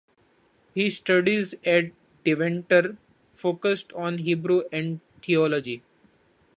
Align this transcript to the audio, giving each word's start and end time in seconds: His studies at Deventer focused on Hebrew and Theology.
His 0.73 0.95
studies 0.95 1.53
at 1.63 1.91
Deventer 2.25 2.97
focused 3.33 3.93
on 3.93 4.17
Hebrew 4.17 4.63
and 4.71 4.99
Theology. 5.21 5.83